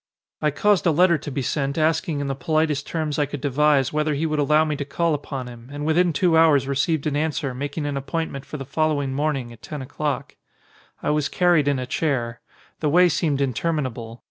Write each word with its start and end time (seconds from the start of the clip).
I 0.41 0.49
caused 0.49 0.87
a 0.87 0.91
letter 0.91 1.19
to 1.19 1.29
be 1.29 1.43
sent 1.43 1.77
asking 1.77 2.21
in 2.21 2.27
the 2.27 2.33
politest 2.33 2.87
terms 2.87 3.19
I 3.19 3.27
could 3.27 3.39
devise 3.39 3.93
whether 3.93 4.15
he 4.15 4.25
would 4.25 4.39
allow 4.39 4.65
me 4.65 4.75
to 4.77 4.83
call 4.83 5.13
upon 5.13 5.45
him 5.45 5.69
and 5.71 5.85
within 5.85 6.11
two 6.11 6.35
hours 6.35 6.67
received 6.67 7.05
an 7.05 7.15
answer 7.15 7.53
making 7.53 7.85
an 7.85 7.95
appointment 7.97 8.43
for 8.43 8.57
the 8.57 8.65
following 8.65 9.13
morning 9.13 9.53
at 9.53 9.61
ten 9.61 9.83
o'clock. 9.83 10.37
I 11.03 11.11
was 11.11 11.29
carried 11.29 11.67
in 11.67 11.77
a 11.77 11.85
chair. 11.85 12.41
The 12.79 12.89
way 12.89 13.09
seemed 13.09 13.41
in 13.41 13.53
terminable. 13.53 14.19